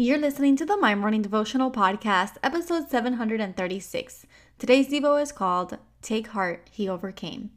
You're 0.00 0.16
listening 0.16 0.56
to 0.56 0.64
the 0.64 0.78
My 0.78 0.94
Morning 0.94 1.20
Devotional 1.20 1.70
Podcast, 1.70 2.36
episode 2.42 2.88
736. 2.88 4.24
Today's 4.58 4.88
Devo 4.88 5.20
is 5.20 5.30
called 5.30 5.76
Take 6.00 6.28
Heart, 6.28 6.70
He 6.72 6.88
Overcame. 6.88 7.50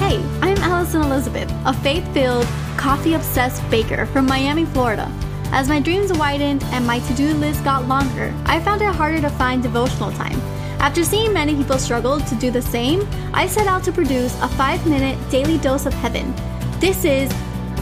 Hey, 0.00 0.20
I'm 0.42 0.58
Alison 0.58 1.02
Elizabeth, 1.02 1.48
a 1.64 1.72
faith 1.72 2.12
filled, 2.12 2.44
coffee 2.76 3.14
obsessed 3.14 3.62
baker 3.70 4.04
from 4.06 4.26
Miami, 4.26 4.64
Florida. 4.64 5.08
As 5.52 5.68
my 5.68 5.78
dreams 5.78 6.12
widened 6.12 6.64
and 6.72 6.84
my 6.84 6.98
to 6.98 7.14
do 7.14 7.32
list 7.34 7.62
got 7.62 7.86
longer, 7.86 8.34
I 8.46 8.58
found 8.58 8.82
it 8.82 8.92
harder 8.92 9.20
to 9.20 9.30
find 9.30 9.62
devotional 9.62 10.10
time. 10.10 10.40
After 10.80 11.04
seeing 11.04 11.32
many 11.32 11.54
people 11.54 11.78
struggle 11.78 12.18
to 12.18 12.34
do 12.34 12.50
the 12.50 12.60
same, 12.60 13.08
I 13.32 13.46
set 13.46 13.68
out 13.68 13.84
to 13.84 13.92
produce 13.92 14.34
a 14.42 14.48
five 14.48 14.84
minute 14.88 15.16
daily 15.30 15.58
dose 15.58 15.86
of 15.86 15.94
heaven. 15.94 16.34
This 16.80 17.04
is 17.04 17.32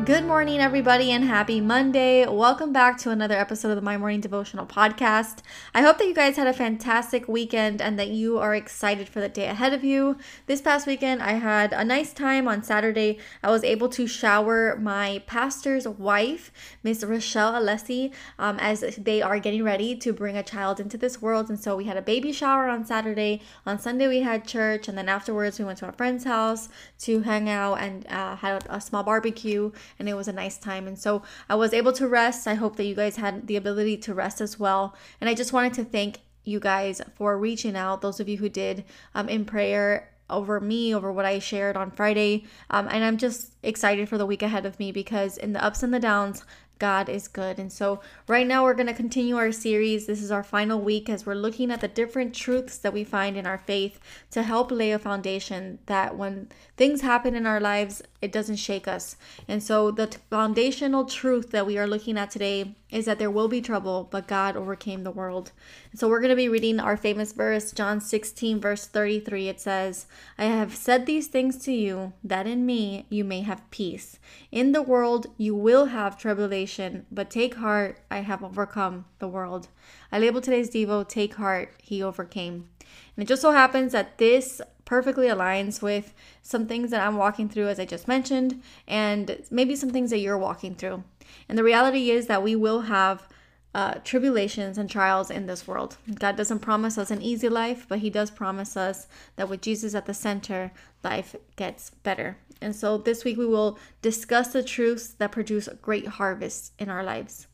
Good 0.00 0.24
morning, 0.24 0.58
everybody, 0.58 1.12
and 1.12 1.22
happy 1.22 1.60
Monday. 1.60 2.26
Welcome 2.26 2.72
back 2.72 2.98
to 2.98 3.10
another 3.10 3.36
episode 3.36 3.68
of 3.68 3.76
the 3.76 3.82
My 3.82 3.96
Morning 3.96 4.20
Devotional 4.20 4.66
Podcast. 4.66 5.42
I 5.74 5.82
hope 5.82 5.98
that 5.98 6.08
you 6.08 6.14
guys 6.14 6.36
had 6.36 6.48
a 6.48 6.52
fantastic 6.52 7.28
weekend 7.28 7.80
and 7.80 7.96
that 8.00 8.08
you 8.08 8.38
are 8.38 8.52
excited 8.52 9.08
for 9.08 9.20
the 9.20 9.28
day 9.28 9.44
ahead 9.44 9.72
of 9.72 9.84
you. 9.84 10.16
This 10.46 10.60
past 10.60 10.88
weekend, 10.88 11.22
I 11.22 11.34
had 11.34 11.72
a 11.72 11.84
nice 11.84 12.12
time 12.12 12.48
on 12.48 12.64
Saturday. 12.64 13.18
I 13.44 13.50
was 13.52 13.62
able 13.62 13.88
to 13.90 14.08
shower 14.08 14.76
my 14.76 15.22
pastor's 15.26 15.86
wife, 15.86 16.50
Miss 16.82 17.04
Rochelle 17.04 17.52
Alessi, 17.52 18.12
um, 18.40 18.58
as 18.58 18.80
they 18.96 19.22
are 19.22 19.38
getting 19.38 19.62
ready 19.62 19.94
to 19.94 20.12
bring 20.12 20.36
a 20.36 20.42
child 20.42 20.80
into 20.80 20.98
this 20.98 21.22
world. 21.22 21.48
And 21.48 21.60
so 21.60 21.76
we 21.76 21.84
had 21.84 21.96
a 21.96 22.02
baby 22.02 22.32
shower 22.32 22.68
on 22.68 22.84
Saturday. 22.84 23.40
On 23.66 23.78
Sunday, 23.78 24.08
we 24.08 24.22
had 24.22 24.48
church, 24.48 24.88
and 24.88 24.98
then 24.98 25.08
afterwards, 25.08 25.60
we 25.60 25.64
went 25.64 25.78
to 25.78 25.88
a 25.88 25.92
friend's 25.92 26.24
house 26.24 26.68
to 27.00 27.20
hang 27.20 27.48
out 27.48 27.74
and 27.74 28.04
uh, 28.08 28.34
had 28.34 28.66
a 28.68 28.80
small 28.80 29.04
barbecue 29.04 29.70
and 29.98 30.08
it 30.08 30.14
was 30.14 30.28
a 30.28 30.32
nice 30.32 30.58
time. 30.58 30.86
And 30.86 30.98
so 30.98 31.22
I 31.48 31.54
was 31.54 31.72
able 31.72 31.92
to 31.92 32.08
rest. 32.08 32.46
I 32.46 32.54
hope 32.54 32.76
that 32.76 32.84
you 32.84 32.94
guys 32.94 33.16
had 33.16 33.46
the 33.46 33.56
ability 33.56 33.96
to 33.98 34.14
rest 34.14 34.40
as 34.40 34.58
well. 34.58 34.94
And 35.20 35.28
I 35.28 35.34
just 35.34 35.52
wanted 35.52 35.74
to 35.74 35.84
thank 35.84 36.20
you 36.44 36.58
guys 36.58 37.00
for 37.14 37.38
reaching 37.38 37.76
out, 37.76 38.00
those 38.00 38.20
of 38.20 38.28
you 38.28 38.38
who 38.38 38.48
did 38.48 38.84
um, 39.14 39.28
in 39.28 39.44
prayer 39.44 40.10
over 40.28 40.60
me, 40.60 40.94
over 40.94 41.12
what 41.12 41.24
I 41.24 41.38
shared 41.38 41.76
on 41.76 41.90
Friday. 41.90 42.44
Um, 42.70 42.88
and 42.90 43.04
I'm 43.04 43.18
just 43.18 43.51
excited 43.62 44.08
for 44.08 44.18
the 44.18 44.26
week 44.26 44.42
ahead 44.42 44.66
of 44.66 44.78
me 44.78 44.92
because 44.92 45.38
in 45.38 45.52
the 45.52 45.64
ups 45.64 45.82
and 45.82 45.92
the 45.92 46.00
downs, 46.00 46.44
God 46.82 47.08
is 47.08 47.28
good. 47.28 47.60
And 47.60 47.72
so, 47.72 48.00
right 48.26 48.44
now, 48.44 48.64
we're 48.64 48.74
going 48.74 48.88
to 48.88 48.92
continue 48.92 49.36
our 49.36 49.52
series. 49.52 50.06
This 50.06 50.20
is 50.20 50.32
our 50.32 50.42
final 50.42 50.80
week 50.80 51.08
as 51.08 51.24
we're 51.24 51.36
looking 51.36 51.70
at 51.70 51.80
the 51.80 51.86
different 51.86 52.34
truths 52.34 52.76
that 52.78 52.92
we 52.92 53.04
find 53.04 53.36
in 53.36 53.46
our 53.46 53.58
faith 53.58 54.00
to 54.32 54.42
help 54.42 54.72
lay 54.72 54.90
a 54.90 54.98
foundation 54.98 55.78
that 55.86 56.16
when 56.16 56.48
things 56.76 57.02
happen 57.02 57.36
in 57.36 57.46
our 57.46 57.60
lives, 57.60 58.02
it 58.20 58.32
doesn't 58.32 58.56
shake 58.56 58.88
us. 58.88 59.14
And 59.46 59.62
so, 59.62 59.92
the 59.92 60.08
foundational 60.28 61.04
truth 61.04 61.52
that 61.52 61.66
we 61.66 61.78
are 61.78 61.86
looking 61.86 62.18
at 62.18 62.32
today 62.32 62.74
is 62.92 63.06
that 63.06 63.18
there 63.18 63.30
will 63.30 63.48
be 63.48 63.60
trouble, 63.60 64.06
but 64.10 64.28
God 64.28 64.54
overcame 64.54 65.02
the 65.02 65.10
world. 65.10 65.50
And 65.90 65.98
so 65.98 66.08
we're 66.08 66.20
going 66.20 66.30
to 66.30 66.36
be 66.36 66.48
reading 66.48 66.78
our 66.78 66.96
famous 66.96 67.32
verse, 67.32 67.72
John 67.72 68.00
16, 68.00 68.60
verse 68.60 68.86
33. 68.86 69.48
It 69.48 69.60
says, 69.60 70.06
I 70.36 70.44
have 70.44 70.76
said 70.76 71.06
these 71.06 71.28
things 71.28 71.56
to 71.64 71.72
you, 71.72 72.12
that 72.22 72.46
in 72.46 72.66
me 72.66 73.06
you 73.08 73.24
may 73.24 73.40
have 73.40 73.51
peace. 73.70 74.18
In 74.50 74.72
the 74.72 74.82
world 74.82 75.26
you 75.36 75.54
will 75.54 75.86
have 75.86 76.18
tribulation, 76.18 77.06
but 77.10 77.30
take 77.30 77.56
heart, 77.56 77.98
I 78.10 78.18
have 78.18 78.42
overcome 78.42 79.06
the 79.18 79.28
world. 79.28 79.68
I 80.10 80.18
label 80.18 80.40
today's 80.40 80.70
Devo, 80.70 81.08
Take 81.08 81.34
Heart, 81.34 81.74
He 81.82 82.02
Overcame. 82.02 82.68
And 83.16 83.24
it 83.24 83.28
just 83.28 83.42
so 83.42 83.52
happens 83.52 83.92
that 83.92 84.18
this 84.18 84.60
perfectly 84.84 85.26
aligns 85.26 85.80
with 85.80 86.12
some 86.42 86.66
things 86.66 86.90
that 86.90 87.06
I'm 87.06 87.16
walking 87.16 87.48
through, 87.48 87.68
as 87.68 87.80
I 87.80 87.84
just 87.84 88.08
mentioned, 88.08 88.62
and 88.86 89.42
maybe 89.50 89.76
some 89.76 89.90
things 89.90 90.10
that 90.10 90.18
you're 90.18 90.38
walking 90.38 90.74
through. 90.74 91.04
And 91.48 91.56
the 91.56 91.64
reality 91.64 92.10
is 92.10 92.26
that 92.26 92.42
we 92.42 92.56
will 92.56 92.82
have 92.82 93.28
uh, 93.74 93.94
tribulations 94.04 94.76
and 94.76 94.90
trials 94.90 95.30
in 95.30 95.46
this 95.46 95.66
world. 95.66 95.96
God 96.14 96.36
doesn't 96.36 96.60
promise 96.60 96.98
us 96.98 97.10
an 97.10 97.22
easy 97.22 97.48
life, 97.48 97.86
but 97.88 98.00
He 98.00 98.10
does 98.10 98.30
promise 98.30 98.76
us 98.76 99.06
that 99.36 99.48
with 99.48 99.62
Jesus 99.62 99.94
at 99.94 100.06
the 100.06 100.14
center, 100.14 100.72
life 101.02 101.34
gets 101.56 101.90
better. 101.90 102.36
And 102.60 102.76
so 102.76 102.98
this 102.98 103.24
week 103.24 103.36
we 103.36 103.46
will 103.46 103.78
discuss 104.02 104.52
the 104.52 104.62
truths 104.62 105.08
that 105.08 105.32
produce 105.32 105.68
great 105.80 106.06
harvests 106.06 106.72
in 106.78 106.88
our 106.88 107.02
lives. 107.02 107.48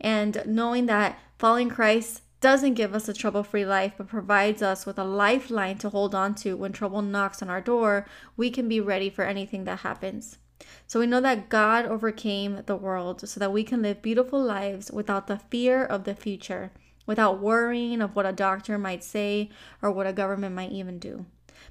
And 0.00 0.42
knowing 0.46 0.86
that 0.86 1.18
following 1.38 1.70
Christ 1.70 2.22
doesn't 2.40 2.74
give 2.74 2.94
us 2.94 3.08
a 3.08 3.14
trouble 3.14 3.42
free 3.42 3.66
life, 3.66 3.94
but 3.98 4.08
provides 4.08 4.62
us 4.62 4.86
with 4.86 4.98
a 4.98 5.04
lifeline 5.04 5.78
to 5.78 5.90
hold 5.90 6.14
on 6.14 6.34
to 6.36 6.56
when 6.56 6.72
trouble 6.72 7.02
knocks 7.02 7.42
on 7.42 7.50
our 7.50 7.60
door, 7.60 8.06
we 8.36 8.50
can 8.50 8.68
be 8.68 8.80
ready 8.80 9.10
for 9.10 9.24
anything 9.24 9.64
that 9.64 9.80
happens. 9.80 10.38
So 10.86 11.00
we 11.00 11.06
know 11.06 11.20
that 11.20 11.48
God 11.48 11.86
overcame 11.86 12.62
the 12.66 12.76
world 12.76 13.28
so 13.28 13.38
that 13.40 13.52
we 13.52 13.64
can 13.64 13.82
live 13.82 14.02
beautiful 14.02 14.42
lives 14.42 14.90
without 14.90 15.26
the 15.26 15.38
fear 15.38 15.84
of 15.84 16.04
the 16.04 16.14
future, 16.14 16.72
without 17.06 17.40
worrying 17.40 18.02
of 18.02 18.16
what 18.16 18.26
a 18.26 18.32
doctor 18.32 18.78
might 18.78 19.04
say 19.04 19.50
or 19.82 19.90
what 19.90 20.06
a 20.06 20.12
government 20.12 20.54
might 20.54 20.72
even 20.72 20.98
do. 20.98 21.26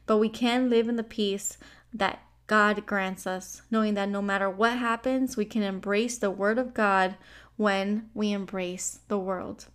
But 0.05 0.17
we 0.17 0.29
can 0.29 0.69
live 0.69 0.87
in 0.87 0.95
the 0.95 1.03
peace 1.03 1.57
that 1.93 2.21
God 2.47 2.85
grants 2.87 3.27
us, 3.27 3.61
knowing 3.69 3.93
that 3.93 4.09
no 4.09 4.21
matter 4.21 4.49
what 4.49 4.77
happens, 4.77 5.37
we 5.37 5.45
can 5.45 5.61
embrace 5.61 6.17
the 6.17 6.31
Word 6.31 6.57
of 6.57 6.73
God 6.73 7.15
when 7.57 8.09
we 8.13 8.31
embrace 8.31 9.01
the 9.07 9.19
world. 9.19 9.67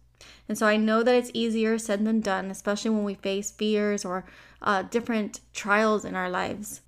And 0.49 0.59
so 0.59 0.67
I 0.67 0.77
know 0.77 1.03
that 1.03 1.15
it's 1.15 1.31
easier 1.35 1.79
said 1.79 2.05
than 2.05 2.21
done, 2.21 2.51
especially 2.51 2.91
when 2.91 3.05
we 3.05 3.15
face 3.15 3.51
fears 3.51 4.05
or 4.05 4.25
uh, 4.63 4.83
different 4.83 5.41
trials 5.53 6.05
in 6.05 6.17
our 6.17 6.31
lives. 6.31 6.81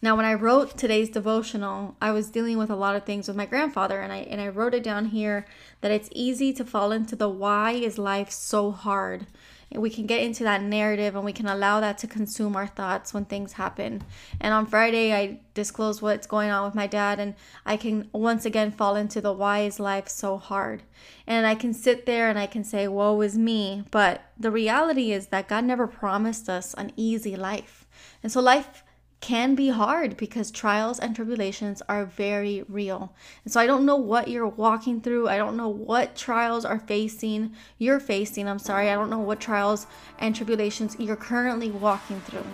Now, 0.00 0.14
when 0.14 0.24
I 0.24 0.34
wrote 0.34 0.78
today's 0.78 1.08
devotional, 1.10 1.96
I 2.00 2.12
was 2.12 2.30
dealing 2.30 2.56
with 2.56 2.70
a 2.70 2.76
lot 2.76 2.94
of 2.94 3.04
things 3.04 3.26
with 3.26 3.36
my 3.36 3.46
grandfather, 3.46 4.00
and 4.00 4.12
I 4.12 4.18
and 4.18 4.40
I 4.40 4.46
wrote 4.46 4.74
it 4.74 4.84
down 4.84 5.06
here 5.06 5.44
that 5.80 5.90
it's 5.90 6.08
easy 6.12 6.52
to 6.52 6.64
fall 6.64 6.92
into 6.92 7.16
the 7.16 7.28
why 7.28 7.72
is 7.72 7.98
life 7.98 8.30
so 8.30 8.70
hard. 8.70 9.26
We 9.70 9.90
can 9.90 10.06
get 10.06 10.22
into 10.22 10.44
that 10.44 10.62
narrative 10.62 11.14
and 11.14 11.24
we 11.24 11.32
can 11.32 11.46
allow 11.46 11.80
that 11.80 11.98
to 11.98 12.06
consume 12.06 12.56
our 12.56 12.66
thoughts 12.66 13.12
when 13.12 13.26
things 13.26 13.52
happen. 13.54 14.02
And 14.40 14.54
on 14.54 14.64
Friday, 14.64 15.12
I 15.12 15.40
disclosed 15.52 16.00
what's 16.00 16.26
going 16.26 16.48
on 16.48 16.64
with 16.64 16.74
my 16.76 16.86
dad, 16.86 17.18
and 17.18 17.34
I 17.66 17.76
can 17.76 18.08
once 18.12 18.46
again 18.46 18.70
fall 18.70 18.94
into 18.94 19.20
the 19.20 19.32
why 19.32 19.60
is 19.60 19.80
life 19.80 20.08
so 20.08 20.38
hard. 20.38 20.84
And 21.26 21.44
I 21.44 21.56
can 21.56 21.74
sit 21.74 22.06
there 22.06 22.30
and 22.30 22.38
I 22.38 22.46
can 22.46 22.62
say, 22.62 22.86
woe 22.86 23.20
is 23.20 23.36
me. 23.36 23.84
But 23.90 24.22
the 24.38 24.52
reality 24.52 25.10
is 25.10 25.26
that 25.26 25.48
God 25.48 25.64
never 25.64 25.88
promised 25.88 26.48
us 26.48 26.72
an 26.74 26.92
easy 26.96 27.34
life. 27.34 27.86
And 28.22 28.30
so 28.30 28.40
life 28.40 28.84
can 29.20 29.54
be 29.54 29.68
hard 29.68 30.16
because 30.16 30.50
trials 30.50 30.98
and 30.98 31.14
tribulations 31.14 31.82
are 31.88 32.04
very 32.04 32.64
real. 32.68 33.12
And 33.44 33.52
so 33.52 33.60
I 33.60 33.66
don't 33.66 33.84
know 33.84 33.96
what 33.96 34.28
you're 34.28 34.46
walking 34.46 35.00
through. 35.00 35.28
I 35.28 35.36
don't 35.36 35.56
know 35.56 35.68
what 35.68 36.16
trials 36.16 36.64
are 36.64 36.78
facing 36.78 37.52
you're 37.78 38.00
facing. 38.00 38.48
I'm 38.48 38.58
sorry. 38.58 38.90
I 38.90 38.94
don't 38.94 39.10
know 39.10 39.18
what 39.18 39.40
trials 39.40 39.86
and 40.18 40.34
tribulations 40.34 40.96
you're 40.98 41.16
currently 41.16 41.70
walking 41.70 42.20
through. 42.20 42.44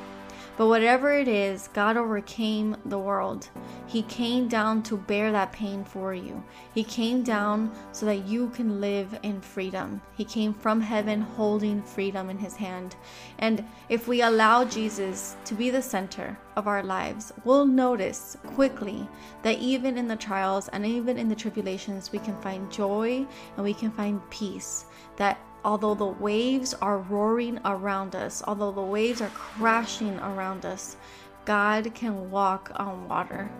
But 0.56 0.68
whatever 0.68 1.12
it 1.12 1.26
is, 1.26 1.68
God 1.72 1.96
overcame 1.96 2.76
the 2.84 2.98
world. 2.98 3.48
He 3.88 4.02
came 4.02 4.46
down 4.46 4.84
to 4.84 4.96
bear 4.96 5.32
that 5.32 5.52
pain 5.52 5.84
for 5.84 6.14
you. 6.14 6.44
He 6.72 6.84
came 6.84 7.24
down 7.24 7.72
so 7.90 8.06
that 8.06 8.26
you 8.26 8.50
can 8.50 8.80
live 8.80 9.18
in 9.24 9.40
freedom. 9.40 10.00
He 10.16 10.24
came 10.24 10.54
from 10.54 10.80
heaven 10.80 11.22
holding 11.22 11.82
freedom 11.82 12.30
in 12.30 12.38
his 12.38 12.54
hand. 12.54 12.94
And 13.38 13.64
if 13.88 14.06
we 14.06 14.22
allow 14.22 14.64
Jesus 14.64 15.36
to 15.44 15.54
be 15.54 15.70
the 15.70 15.82
center 15.82 16.38
of 16.54 16.68
our 16.68 16.84
lives, 16.84 17.32
we'll 17.44 17.66
notice 17.66 18.36
quickly 18.46 19.08
that 19.42 19.58
even 19.58 19.98
in 19.98 20.06
the 20.06 20.14
trials 20.14 20.68
and 20.68 20.86
even 20.86 21.18
in 21.18 21.28
the 21.28 21.34
tribulations, 21.34 22.12
we 22.12 22.20
can 22.20 22.40
find 22.40 22.70
joy 22.70 23.26
and 23.56 23.64
we 23.64 23.74
can 23.74 23.90
find 23.90 24.20
peace. 24.30 24.86
That 25.16 25.38
although 25.64 25.94
the 25.94 26.04
waves 26.04 26.74
are 26.74 26.98
roaring 26.98 27.58
around 27.64 28.14
us, 28.14 28.42
although 28.46 28.72
the 28.72 28.82
waves 28.82 29.20
are 29.20 29.30
crashing 29.30 30.18
around 30.18 30.64
us, 30.64 30.96
God 31.44 31.94
can 31.94 32.30
walk 32.30 32.70
on 32.76 33.08
water. 33.08 33.50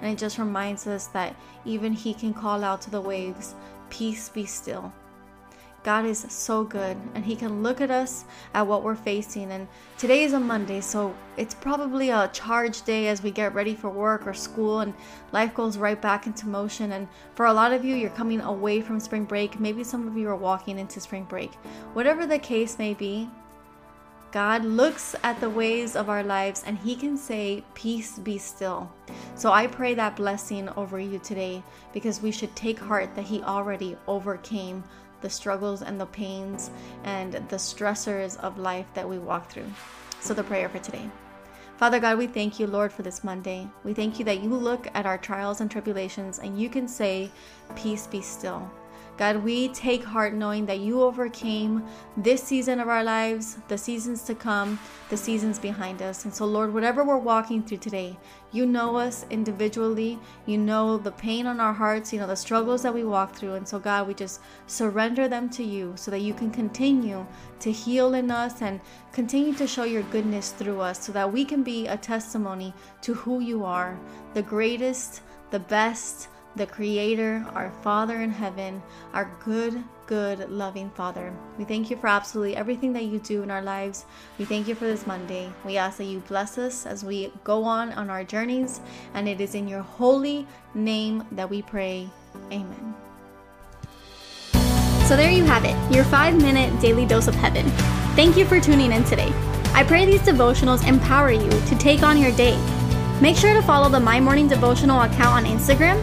And 0.00 0.12
it 0.12 0.18
just 0.18 0.38
reminds 0.38 0.86
us 0.86 1.06
that 1.08 1.34
even 1.64 1.92
He 1.92 2.14
can 2.14 2.34
call 2.34 2.62
out 2.64 2.82
to 2.82 2.90
the 2.90 3.00
waves, 3.00 3.54
Peace 3.90 4.28
be 4.28 4.46
still. 4.46 4.92
God 5.84 6.06
is 6.06 6.24
so 6.30 6.64
good 6.64 6.96
and 7.14 7.22
He 7.22 7.36
can 7.36 7.62
look 7.62 7.82
at 7.82 7.90
us 7.90 8.24
at 8.54 8.66
what 8.66 8.82
we're 8.82 8.94
facing. 8.94 9.52
And 9.52 9.68
today 9.98 10.24
is 10.24 10.32
a 10.32 10.40
Monday, 10.40 10.80
so 10.80 11.14
it's 11.36 11.52
probably 11.52 12.08
a 12.08 12.30
charged 12.32 12.86
day 12.86 13.08
as 13.08 13.22
we 13.22 13.30
get 13.30 13.54
ready 13.54 13.74
for 13.74 13.90
work 13.90 14.26
or 14.26 14.32
school, 14.32 14.80
and 14.80 14.94
life 15.32 15.52
goes 15.52 15.76
right 15.76 16.00
back 16.00 16.26
into 16.26 16.48
motion. 16.48 16.92
And 16.92 17.06
for 17.34 17.46
a 17.46 17.52
lot 17.52 17.72
of 17.72 17.84
you, 17.84 17.94
you're 17.94 18.10
coming 18.10 18.40
away 18.40 18.80
from 18.80 18.98
spring 18.98 19.24
break. 19.24 19.60
Maybe 19.60 19.84
some 19.84 20.08
of 20.08 20.16
you 20.16 20.26
are 20.30 20.36
walking 20.36 20.78
into 20.78 21.00
spring 21.00 21.24
break. 21.24 21.52
Whatever 21.92 22.26
the 22.26 22.38
case 22.38 22.78
may 22.78 22.94
be, 22.94 23.28
God 24.32 24.64
looks 24.64 25.14
at 25.22 25.38
the 25.38 25.50
ways 25.50 25.94
of 25.94 26.08
our 26.08 26.24
lives 26.24 26.64
and 26.66 26.78
He 26.78 26.96
can 26.96 27.18
say, 27.18 27.62
Peace 27.74 28.18
be 28.18 28.38
still. 28.38 28.90
So 29.34 29.52
I 29.52 29.66
pray 29.66 29.92
that 29.94 30.16
blessing 30.16 30.70
over 30.70 30.98
you 30.98 31.18
today 31.18 31.62
because 31.92 32.22
we 32.22 32.32
should 32.32 32.56
take 32.56 32.78
heart 32.78 33.14
that 33.16 33.26
He 33.26 33.42
already 33.42 33.96
overcame 34.08 34.82
the 35.24 35.30
struggles 35.30 35.80
and 35.80 35.98
the 35.98 36.06
pains 36.06 36.70
and 37.02 37.32
the 37.32 37.56
stressors 37.56 38.38
of 38.40 38.58
life 38.58 38.86
that 38.92 39.08
we 39.08 39.18
walk 39.18 39.50
through. 39.50 39.72
So, 40.20 40.34
the 40.34 40.44
prayer 40.44 40.68
for 40.68 40.78
today. 40.78 41.08
Father 41.78 41.98
God, 41.98 42.18
we 42.18 42.26
thank 42.26 42.60
you, 42.60 42.66
Lord, 42.66 42.92
for 42.92 43.02
this 43.02 43.24
Monday. 43.24 43.66
We 43.84 43.94
thank 43.94 44.18
you 44.18 44.24
that 44.26 44.42
you 44.42 44.50
look 44.50 44.86
at 44.94 45.06
our 45.06 45.16
trials 45.16 45.62
and 45.62 45.70
tribulations 45.70 46.38
and 46.38 46.60
you 46.60 46.68
can 46.68 46.86
say, 46.86 47.30
Peace 47.74 48.06
be 48.06 48.20
still. 48.20 48.70
God, 49.16 49.44
we 49.44 49.68
take 49.68 50.02
heart 50.02 50.34
knowing 50.34 50.66
that 50.66 50.80
you 50.80 51.00
overcame 51.00 51.84
this 52.16 52.42
season 52.42 52.80
of 52.80 52.88
our 52.88 53.04
lives, 53.04 53.58
the 53.68 53.78
seasons 53.78 54.22
to 54.24 54.34
come, 54.34 54.78
the 55.08 55.16
seasons 55.16 55.58
behind 55.58 56.02
us. 56.02 56.24
And 56.24 56.34
so, 56.34 56.44
Lord, 56.44 56.74
whatever 56.74 57.04
we're 57.04 57.18
walking 57.18 57.62
through 57.62 57.78
today, 57.78 58.18
you 58.50 58.66
know 58.66 58.96
us 58.96 59.24
individually. 59.30 60.18
You 60.46 60.58
know 60.58 60.98
the 60.98 61.12
pain 61.12 61.46
on 61.46 61.60
our 61.60 61.72
hearts, 61.72 62.12
you 62.12 62.18
know 62.18 62.26
the 62.26 62.34
struggles 62.34 62.82
that 62.82 62.92
we 62.92 63.04
walk 63.04 63.36
through. 63.36 63.54
And 63.54 63.66
so, 63.66 63.78
God, 63.78 64.08
we 64.08 64.14
just 64.14 64.40
surrender 64.66 65.28
them 65.28 65.48
to 65.50 65.62
you 65.62 65.92
so 65.96 66.10
that 66.10 66.20
you 66.20 66.34
can 66.34 66.50
continue 66.50 67.24
to 67.60 67.70
heal 67.70 68.14
in 68.14 68.32
us 68.32 68.62
and 68.62 68.80
continue 69.12 69.54
to 69.54 69.66
show 69.66 69.84
your 69.84 70.02
goodness 70.04 70.50
through 70.50 70.80
us 70.80 71.04
so 71.04 71.12
that 71.12 71.32
we 71.32 71.44
can 71.44 71.62
be 71.62 71.86
a 71.86 71.96
testimony 71.96 72.74
to 73.02 73.14
who 73.14 73.38
you 73.38 73.64
are, 73.64 73.96
the 74.34 74.42
greatest, 74.42 75.22
the 75.50 75.60
best 75.60 76.28
the 76.56 76.66
Creator, 76.66 77.44
our 77.54 77.70
Father 77.82 78.20
in 78.20 78.30
heaven, 78.30 78.82
our 79.12 79.30
good, 79.44 79.82
good, 80.06 80.50
loving 80.50 80.90
Father. 80.90 81.32
We 81.58 81.64
thank 81.64 81.90
you 81.90 81.96
for 81.96 82.06
absolutely 82.06 82.56
everything 82.56 82.92
that 82.92 83.04
you 83.04 83.18
do 83.18 83.42
in 83.42 83.50
our 83.50 83.62
lives. 83.62 84.04
We 84.38 84.44
thank 84.44 84.68
you 84.68 84.74
for 84.74 84.84
this 84.84 85.06
Monday. 85.06 85.50
We 85.64 85.76
ask 85.76 85.98
that 85.98 86.04
you 86.04 86.20
bless 86.20 86.58
us 86.58 86.86
as 86.86 87.04
we 87.04 87.32
go 87.42 87.64
on 87.64 87.92
on 87.92 88.10
our 88.10 88.24
journeys, 88.24 88.80
and 89.14 89.28
it 89.28 89.40
is 89.40 89.54
in 89.54 89.66
your 89.66 89.82
holy 89.82 90.46
name 90.74 91.24
that 91.32 91.50
we 91.50 91.62
pray. 91.62 92.08
Amen. 92.52 92.94
So 95.06 95.16
there 95.16 95.30
you 95.30 95.44
have 95.44 95.64
it, 95.64 95.94
your 95.94 96.04
five 96.04 96.36
minute 96.36 96.80
daily 96.80 97.04
dose 97.04 97.28
of 97.28 97.34
heaven. 97.34 97.68
Thank 98.14 98.36
you 98.36 98.44
for 98.44 98.60
tuning 98.60 98.92
in 98.92 99.04
today. 99.04 99.32
I 99.74 99.82
pray 99.82 100.06
these 100.06 100.20
devotionals 100.20 100.86
empower 100.86 101.32
you 101.32 101.50
to 101.50 101.78
take 101.78 102.02
on 102.02 102.16
your 102.16 102.30
day. 102.36 102.56
Make 103.20 103.36
sure 103.36 103.54
to 103.54 103.62
follow 103.62 103.88
the 103.88 104.00
My 104.00 104.20
Morning 104.20 104.48
Devotional 104.48 105.02
account 105.02 105.34
on 105.34 105.44
Instagram 105.44 106.02